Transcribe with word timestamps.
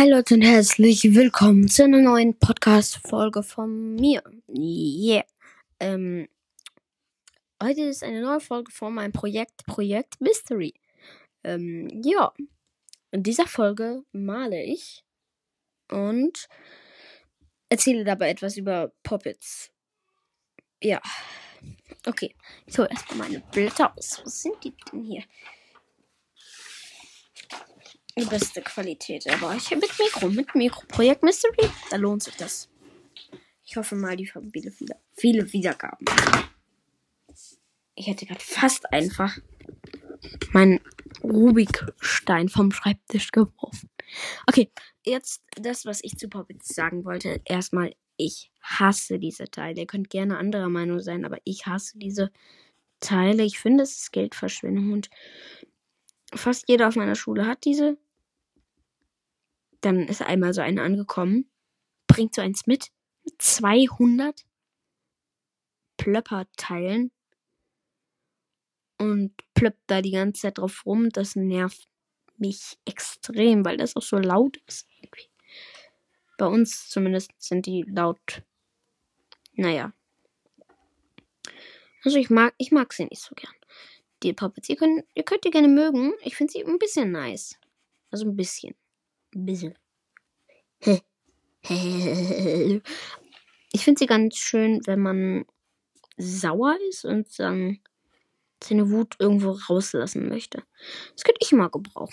Hi 0.00 0.08
Leute 0.08 0.32
und 0.32 0.40
herzlich 0.40 1.14
willkommen 1.14 1.68
zu 1.68 1.84
einer 1.84 2.00
neuen 2.00 2.38
Podcast-Folge 2.38 3.42
von 3.42 3.96
mir. 3.96 4.22
Yeah. 4.48 5.26
Ähm, 5.78 6.26
heute 7.62 7.82
ist 7.82 8.02
eine 8.02 8.22
neue 8.22 8.40
Folge 8.40 8.72
von 8.72 8.94
meinem 8.94 9.12
Projekt 9.12 9.66
Projekt 9.66 10.18
Mystery. 10.18 10.72
Ähm, 11.44 12.00
ja. 12.02 12.32
In 13.10 13.22
dieser 13.22 13.46
Folge 13.46 14.02
male 14.12 14.64
ich 14.64 15.04
und 15.92 16.48
erzähle 17.68 18.02
dabei 18.02 18.30
etwas 18.30 18.56
über 18.56 18.94
Poppets. 19.02 19.70
Ja. 20.82 21.02
Okay. 22.06 22.34
Hole 22.78 22.88
erstmal 22.88 23.28
meine 23.28 23.40
Blätter 23.52 23.94
aus. 23.94 24.22
Was 24.24 24.40
sind 24.40 24.64
die 24.64 24.72
denn 24.90 25.04
hier? 25.04 25.24
Die 28.20 28.26
beste 28.26 28.62
Qualität. 28.62 29.26
Aber 29.28 29.54
ich 29.54 29.70
mit 29.70 29.90
Mikro, 29.98 30.28
mit 30.28 30.54
Mikro. 30.54 30.82
Projekt 30.88 31.22
Mystery, 31.22 31.70
da 31.90 31.96
lohnt 31.96 32.22
sich 32.22 32.36
das. 32.36 32.68
Ich 33.64 33.76
hoffe 33.76 33.94
mal, 33.94 34.16
die 34.16 34.30
haben 34.32 34.50
viele, 34.52 34.70
viele, 34.70 34.96
viele 35.14 35.52
Wiedergaben. 35.52 36.04
Ich 37.94 38.06
hätte 38.06 38.26
gerade 38.26 38.40
fast 38.40 38.92
einfach 38.92 39.38
meinen 40.52 40.80
Rubikstein 41.22 42.48
vom 42.48 42.72
Schreibtisch 42.72 43.30
geworfen. 43.30 43.90
Okay, 44.46 44.70
jetzt 45.04 45.42
das, 45.56 45.84
was 45.84 46.02
ich 46.02 46.16
zu 46.16 46.28
Poppets 46.28 46.74
sagen 46.74 47.04
wollte. 47.04 47.40
Erstmal, 47.44 47.94
ich 48.16 48.50
hasse 48.60 49.18
diese 49.18 49.44
Teile. 49.50 49.80
Ihr 49.80 49.86
könnt 49.86 50.10
gerne 50.10 50.38
anderer 50.38 50.68
Meinung 50.68 51.00
sein, 51.00 51.24
aber 51.24 51.38
ich 51.44 51.66
hasse 51.66 51.98
diese 51.98 52.30
Teile. 53.00 53.44
Ich 53.44 53.58
finde, 53.58 53.84
es 53.84 53.96
ist 53.96 54.12
Geldverschwendung 54.12 54.92
und 54.92 55.10
fast 56.34 56.68
jeder 56.68 56.88
auf 56.88 56.96
meiner 56.96 57.14
Schule 57.14 57.46
hat 57.46 57.64
diese. 57.64 57.96
Dann 59.80 60.06
ist 60.08 60.22
einmal 60.22 60.52
so 60.52 60.60
eine 60.60 60.82
angekommen, 60.82 61.50
bringt 62.06 62.34
so 62.34 62.42
eins 62.42 62.66
mit, 62.66 62.90
200 63.38 64.44
Plöpperteilen 65.96 67.10
und 68.98 69.32
plöppt 69.54 69.82
da 69.86 70.02
die 70.02 70.12
ganze 70.12 70.42
Zeit 70.42 70.58
drauf 70.58 70.84
rum. 70.84 71.10
Das 71.10 71.36
nervt 71.36 71.88
mich 72.36 72.78
extrem, 72.84 73.64
weil 73.64 73.76
das 73.76 73.96
auch 73.96 74.02
so 74.02 74.16
laut 74.16 74.58
ist. 74.66 74.86
Bei 76.38 76.46
uns 76.46 76.88
zumindest 76.88 77.32
sind 77.38 77.66
die 77.66 77.84
laut. 77.86 78.42
Naja. 79.52 79.92
Also 82.02 82.16
ich 82.16 82.30
mag, 82.30 82.54
ich 82.56 82.72
mag 82.72 82.92
sie 82.94 83.04
nicht 83.04 83.20
so 83.20 83.34
gern. 83.34 83.52
Die 84.22 84.32
Puppets. 84.32 84.68
Ihr 84.70 84.76
könnt, 84.76 85.04
ihr 85.14 85.22
könnt 85.22 85.44
die 85.44 85.50
gerne 85.50 85.68
mögen. 85.68 86.14
Ich 86.22 86.36
finde 86.36 86.52
sie 86.52 86.64
ein 86.64 86.78
bisschen 86.78 87.12
nice. 87.12 87.58
Also 88.10 88.26
ein 88.26 88.36
bisschen. 88.36 88.74
Ein 89.34 89.46
bisschen. 89.46 89.74
ich 93.72 93.84
finde 93.84 93.98
sie 93.98 94.06
ganz 94.06 94.36
schön, 94.36 94.80
wenn 94.86 95.00
man 95.00 95.44
sauer 96.16 96.76
ist 96.88 97.04
und 97.04 97.38
dann 97.38 97.80
seine 98.62 98.90
Wut 98.90 99.16
irgendwo 99.18 99.52
rauslassen 99.52 100.28
möchte. 100.28 100.62
Das 101.14 101.24
könnte 101.24 101.40
ich 101.42 101.52
mal 101.52 101.68
gebrauchen. 101.68 102.12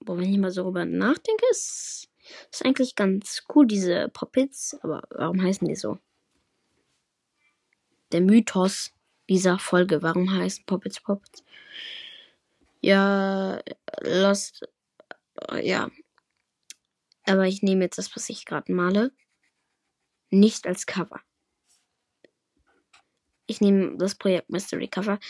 Boah, 0.00 0.18
wenn 0.18 0.32
ich 0.32 0.38
mal 0.38 0.50
so 0.50 0.62
darüber 0.62 0.84
nachdenke, 0.84 1.44
ist, 1.50 2.08
ist 2.50 2.64
eigentlich 2.64 2.96
ganz 2.96 3.44
cool, 3.54 3.66
diese 3.66 4.08
Poppets. 4.08 4.76
Aber 4.82 5.02
warum 5.10 5.42
heißen 5.42 5.68
die 5.68 5.76
so? 5.76 5.98
Der 8.10 8.22
Mythos 8.22 8.92
dieser 9.28 9.58
Folge. 9.58 10.02
Warum 10.02 10.32
heißen 10.32 10.64
Poppets 10.64 11.00
Poppets? 11.00 11.44
Ja, 12.90 13.62
Lost. 14.00 14.66
Ja. 15.62 15.92
Aber 17.24 17.46
ich 17.46 17.62
nehme 17.62 17.84
jetzt 17.84 17.98
das, 17.98 18.16
was 18.16 18.28
ich 18.28 18.44
gerade 18.44 18.72
male, 18.72 19.12
nicht 20.30 20.66
als 20.66 20.86
Cover. 20.86 21.20
Ich 23.46 23.60
nehme 23.60 23.96
das 23.96 24.16
Projekt 24.16 24.50
Mystery 24.50 24.88
Cover, 24.88 25.20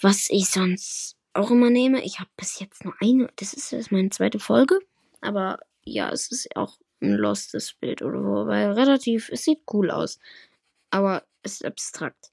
was 0.00 0.30
ich 0.30 0.48
sonst 0.48 1.18
auch 1.34 1.50
immer 1.50 1.68
nehme. 1.68 2.02
Ich 2.04 2.20
habe 2.20 2.30
bis 2.38 2.58
jetzt 2.58 2.86
nur 2.86 2.94
eine. 3.02 3.30
Das 3.36 3.52
ist, 3.52 3.74
ist 3.74 3.92
meine 3.92 4.08
zweite 4.08 4.38
Folge. 4.38 4.78
Aber 5.20 5.58
ja, 5.84 6.08
es 6.08 6.30
ist 6.30 6.56
auch 6.56 6.78
ein 7.02 7.16
lostes 7.16 7.74
Bild 7.74 8.00
oder 8.00 8.24
wo, 8.24 8.46
weil 8.46 8.72
relativ, 8.72 9.28
es 9.28 9.44
sieht 9.44 9.60
cool 9.74 9.90
aus. 9.90 10.18
Aber 10.88 11.26
es 11.42 11.56
ist 11.56 11.66
abstrakt. 11.66 12.32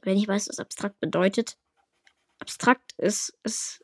Wenn 0.00 0.16
ich 0.16 0.26
weiß, 0.26 0.48
was 0.48 0.58
abstrakt 0.58 1.00
bedeutet, 1.00 1.58
abstrakt 2.42 2.92
ist, 2.98 3.38
ist, 3.44 3.82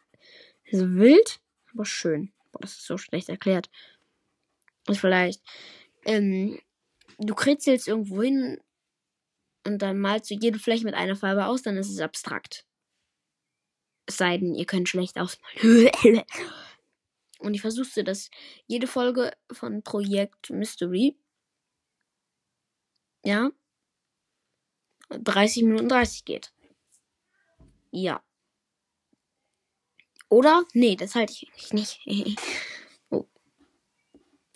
ist 0.65 0.83
wild, 0.83 1.41
aber 1.73 1.85
schön. 1.85 2.33
Boah, 2.53 2.61
das 2.61 2.73
ist 2.73 2.87
so 2.87 2.99
schlecht 2.99 3.29
erklärt. 3.29 3.71
Und 4.89 4.97
vielleicht, 4.97 5.43
ähm, 6.05 6.61
du 7.19 7.35
kritzelst 7.35 7.87
irgendwo 7.89 8.23
hin 8.23 8.61
und 9.65 9.81
dann 9.81 10.01
malst 10.01 10.31
du 10.31 10.35
jede 10.35 10.59
Fläche 10.59 10.85
mit 10.85 10.95
einer 10.95 11.17
Farbe 11.17 11.47
aus, 11.47 11.63
dann 11.63 11.77
ist 11.77 11.91
es 11.91 12.01
abstrakt. 12.01 12.67
Es 14.07 14.17
sei 14.17 14.39
denn, 14.39 14.55
ihr 14.55 14.67
könnt 14.67 14.89
schlecht 14.89 15.19
ausmalen. 15.19 15.91
und 17.39 17.55
ich 17.55 17.61
versuche 17.61 18.03
dass 18.03 18.31
jede 18.67 18.87
Folge 18.87 19.33
von 19.53 19.83
Projekt 19.83 20.51
Mystery, 20.51 21.17
ja, 23.25 23.51
30 25.11 25.63
Minuten 25.63 25.89
30 25.89 26.25
geht. 26.25 26.53
Ja. 27.91 28.23
Oder? 30.29 30.65
Nee, 30.75 30.97
das 30.97 31.15
halte 31.15 31.33
ich 31.33 31.73
nicht. 31.73 32.01
oh. 33.11 33.27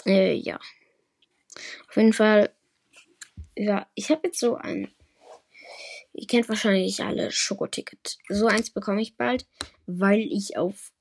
Äh, 0.06 0.34
ja. 0.34 0.58
Auf 1.88 1.96
jeden 1.96 2.12
Fall. 2.12 2.54
Ja, 3.56 3.86
ich 3.94 4.10
habe 4.10 4.22
jetzt 4.24 4.40
so 4.40 4.56
ein. 4.56 4.92
Ihr 6.14 6.26
kennt 6.26 6.48
wahrscheinlich 6.48 7.02
alle 7.02 7.30
Schokoticket. 7.30 8.18
So 8.28 8.46
eins 8.46 8.70
bekomme 8.70 9.00
ich 9.00 9.16
bald, 9.16 9.46
weil 9.86 10.20
ich 10.20 10.58
auf 10.58 10.92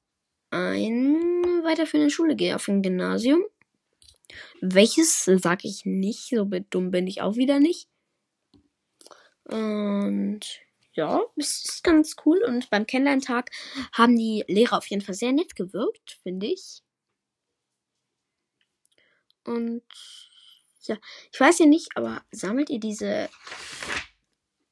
eine 0.52 1.64
weiterführende 1.64 2.10
Schule 2.10 2.36
gehe, 2.36 2.56
auf 2.56 2.68
ein 2.68 2.82
Gymnasium. 2.82 3.44
Welches 4.62 5.26
sage 5.26 5.68
ich 5.68 5.86
nicht, 5.86 6.30
so 6.30 6.46
dumm 6.46 6.92
bin 6.92 7.08
ich 7.08 7.22
auch 7.22 7.36
wieder 7.36 7.60
nicht. 7.60 7.90
Und 9.44 10.40
ja, 10.94 11.22
es 11.38 11.66
ist 11.66 11.84
ganz 11.84 12.16
cool. 12.26 12.44
Und 12.44 12.70
beim 12.70 12.86
Kennenlerntag 12.86 13.50
haben 13.94 14.18
die 14.18 14.44
Lehrer 14.48 14.78
auf 14.78 14.88
jeden 14.88 15.02
Fall 15.02 15.16
sehr 15.16 15.32
nett 15.32 15.56
gewirkt, 15.56 16.20
finde 16.24 16.48
ich. 16.48 16.82
Und 19.44 19.84
ja, 20.84 20.98
ich 21.32 21.40
weiß 21.40 21.60
ja 21.60 21.66
nicht, 21.66 21.90
aber 21.96 22.24
sammelt 22.32 22.70
ihr 22.70 22.80
diese 22.80 23.30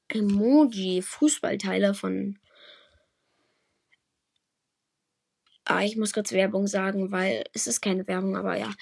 Emoji-Fußballteile 0.09 1.94
von. 1.94 2.40
Ah, 5.66 5.84
ich 5.84 5.97
muss 5.97 6.13
kurz 6.13 6.31
Werbung 6.31 6.68
sagen, 6.68 7.12
weil 7.12 7.44
es 7.53 7.68
ist 7.68 7.81
keine 7.81 8.07
Werbung, 8.07 8.36
aber 8.36 8.57
ja. 8.57 8.74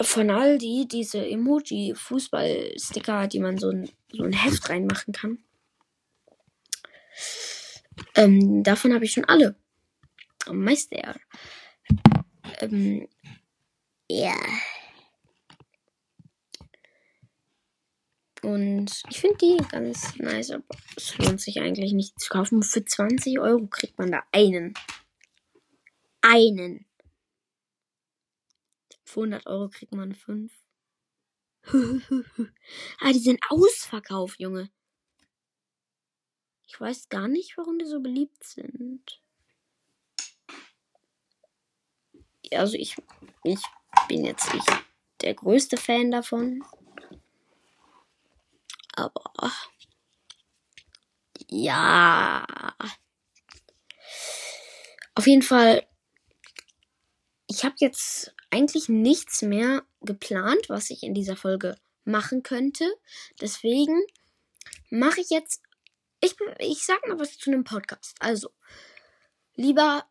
Von 0.00 0.30
Aldi, 0.30 0.88
diese 0.90 1.18
Emoji-Fußball-Sticker, 1.18 3.28
die 3.28 3.40
man 3.40 3.58
so 3.58 3.68
ein, 3.68 3.90
so 4.10 4.24
ein 4.24 4.32
Heft 4.32 4.70
reinmachen 4.70 5.12
kann. 5.12 5.44
Ähm, 8.14 8.62
davon 8.62 8.94
habe 8.94 9.04
ich 9.04 9.12
schon 9.12 9.24
alle. 9.24 9.56
Meister. 10.50 11.16
Ähm, 12.60 13.08
ja. 14.08 14.36
Und 18.42 19.02
ich 19.08 19.20
finde 19.20 19.38
die 19.38 19.56
ganz 19.70 20.16
nice, 20.16 20.50
aber 20.50 20.64
es 20.96 21.16
lohnt 21.18 21.40
sich 21.40 21.60
eigentlich 21.60 21.92
nicht 21.92 22.18
zu 22.20 22.28
kaufen. 22.28 22.62
Für 22.62 22.84
20 22.84 23.38
Euro 23.38 23.68
kriegt 23.68 23.98
man 23.98 24.10
da 24.10 24.24
einen. 24.32 24.74
Einen. 26.22 26.86
Für 29.04 29.20
100 29.20 29.46
Euro 29.46 29.68
kriegt 29.68 29.92
man 29.92 30.14
fünf. 30.14 30.52
ah, 33.00 33.12
die 33.12 33.20
sind 33.20 33.40
ausverkauft, 33.48 34.40
Junge. 34.40 34.70
Ich 36.66 36.80
weiß 36.80 37.08
gar 37.08 37.28
nicht, 37.28 37.56
warum 37.56 37.78
die 37.78 37.86
so 37.86 38.00
beliebt 38.00 38.42
sind. 38.44 39.20
Also 42.52 42.76
ich, 42.76 42.96
ich 43.44 43.60
bin 44.08 44.24
jetzt 44.24 44.52
nicht 44.52 44.68
der 45.20 45.34
größte 45.34 45.76
Fan 45.76 46.10
davon. 46.10 46.64
Aber 48.94 49.52
ja. 51.48 52.44
Auf 55.14 55.26
jeden 55.26 55.42
Fall, 55.42 55.86
ich 57.46 57.64
habe 57.64 57.74
jetzt 57.78 58.34
eigentlich 58.50 58.88
nichts 58.88 59.42
mehr 59.42 59.82
geplant, 60.00 60.68
was 60.68 60.90
ich 60.90 61.02
in 61.02 61.14
dieser 61.14 61.36
Folge 61.36 61.76
machen 62.04 62.42
könnte. 62.42 62.90
Deswegen 63.40 64.02
mache 64.90 65.20
ich 65.20 65.30
jetzt 65.30 65.62
ich, 66.22 66.34
ich 66.60 66.86
sag 66.86 67.06
mal 67.06 67.18
was 67.18 67.36
zu 67.36 67.50
einem 67.50 67.64
Podcast. 67.64 68.14
Also, 68.20 68.50
Lieber 69.54 70.06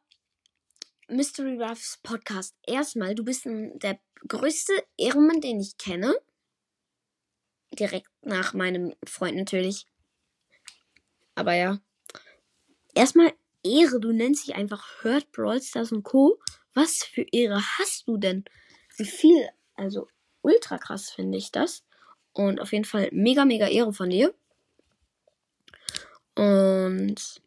Mystery 1.07 1.57
Ruffs 1.59 1.99
Podcast, 2.03 2.55
erstmal, 2.61 3.15
du 3.15 3.23
bist 3.23 3.45
der 3.45 3.99
größte 4.27 4.73
Ehrenmann, 4.97 5.41
den 5.41 5.59
ich 5.59 5.77
kenne. 5.77 6.15
Direkt 7.73 8.07
nach 8.21 8.53
meinem 8.53 8.93
Freund 9.03 9.35
natürlich. 9.35 9.87
Aber 11.33 11.55
ja. 11.55 11.79
Erstmal 12.93 13.33
Ehre, 13.63 13.99
du 13.99 14.11
nennst 14.11 14.47
dich 14.47 14.55
einfach 14.55 15.03
Hurt 15.03 15.31
Brawl 15.31 15.59
Stars 15.59 15.91
und 15.91 16.03
Co. 16.03 16.39
Was 16.75 17.03
für 17.03 17.25
Ehre 17.31 17.61
hast 17.79 18.07
du 18.07 18.17
denn? 18.17 18.45
Wie 18.97 19.05
viel? 19.05 19.49
Also 19.73 20.07
ultra 20.43 20.77
krass 20.77 21.09
finde 21.09 21.39
ich 21.39 21.51
das. 21.51 21.83
Und 22.33 22.61
auf 22.61 22.73
jeden 22.73 22.85
Fall 22.85 23.09
mega, 23.11 23.43
mega 23.43 23.67
Ehre 23.67 23.91
von 23.91 24.11
dir. 24.11 24.35
Und 27.11 27.41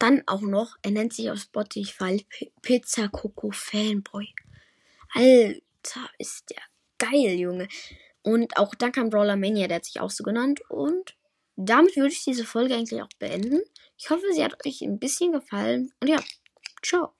dann 0.00 0.22
auch 0.26 0.40
noch, 0.40 0.76
er 0.82 0.90
nennt 0.90 1.12
sich 1.12 1.30
auf 1.30 1.38
Spotify 1.38 2.26
Pizza 2.62 3.08
Coco 3.08 3.52
Fanboy. 3.52 4.26
Alter, 5.14 6.10
ist 6.18 6.50
der 6.50 6.62
geil, 6.98 7.38
Junge. 7.38 7.68
Und 8.22 8.56
auch 8.56 8.74
danke 8.74 9.00
an 9.00 9.10
Brawler 9.10 9.36
Mania, 9.36 9.68
der 9.68 9.76
hat 9.76 9.84
sich 9.84 10.00
auch 10.00 10.10
so 10.10 10.24
genannt. 10.24 10.60
Und 10.68 11.16
damit 11.54 11.96
würde 11.96 12.12
ich 12.12 12.24
diese 12.24 12.44
Folge 12.44 12.74
eigentlich 12.74 13.00
auch 13.00 13.08
beenden. 13.20 13.60
Ich 13.96 14.10
hoffe, 14.10 14.24
sie 14.32 14.42
hat 14.42 14.66
euch 14.66 14.82
ein 14.82 14.98
bisschen 14.98 15.32
gefallen. 15.32 15.92
Und 16.00 16.08
ja, 16.08 16.18
ciao. 16.82 17.12